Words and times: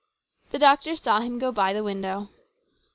The 0.49 0.57
doctor 0.57 0.95
saw 0.95 1.19
him 1.19 1.37
go 1.37 1.51
by 1.51 1.73
the 1.73 1.83
window. 1.83 2.29